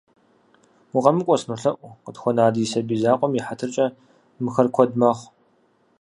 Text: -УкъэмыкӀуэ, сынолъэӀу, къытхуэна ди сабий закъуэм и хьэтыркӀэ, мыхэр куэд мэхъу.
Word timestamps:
-УкъэмыкӀуэ, 0.95 1.37
сынолъэӀу, 1.41 1.95
къытхуэна 2.03 2.45
ди 2.53 2.69
сабий 2.71 2.99
закъуэм 3.01 3.33
и 3.39 3.41
хьэтыркӀэ, 3.45 3.85
мыхэр 4.43 4.67
куэд 4.75 4.91
мэхъу. 4.99 5.29